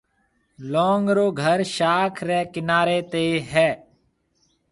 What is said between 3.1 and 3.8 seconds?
تي هيَ۔